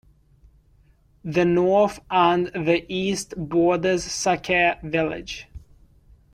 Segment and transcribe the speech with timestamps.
[1.23, 5.45] The north and the east borders Sakae village.